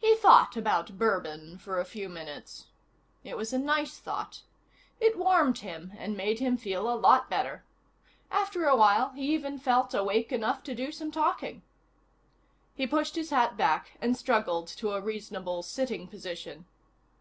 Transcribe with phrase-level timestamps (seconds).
[0.00, 2.66] He thought about bourbon for a few minutes.
[3.22, 4.42] It was a nice thought.
[4.98, 7.64] It warmed him and made him feel a lot better.
[8.32, 11.62] After a while, he even felt awake enough to do some talking.
[12.74, 16.66] He pushed his hat back and struggled to a reasonable sitting position.